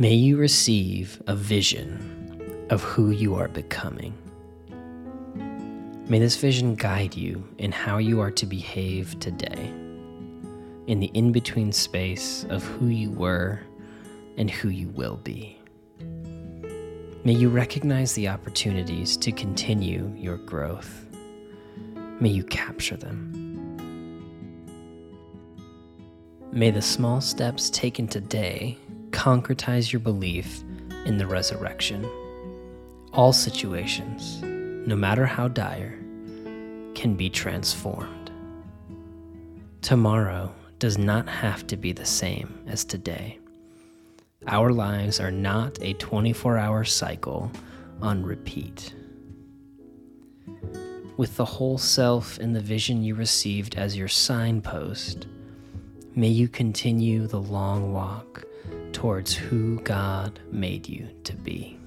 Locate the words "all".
33.12-33.34